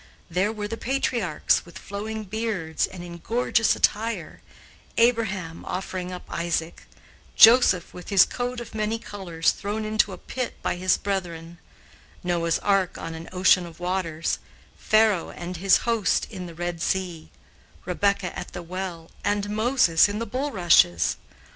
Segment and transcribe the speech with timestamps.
[0.31, 4.41] There were the Patriarchs, with flowing beards and in gorgeous attire;
[4.97, 6.87] Abraham, offering up Isaac;
[7.35, 11.59] Joseph, with his coat of many colors, thrown into a pit by his brethren;
[12.23, 14.39] Noah's ark on an ocean of waters;
[14.75, 17.29] Pharaoh and his host in the Red Sea;
[17.85, 21.17] Rebecca at the well, and Moses in the bulrushes.